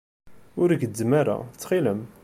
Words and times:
Ur 0.61 0.69
gezzem 0.79 1.11
ara, 1.21 1.35
ttxil-m. 1.53 2.01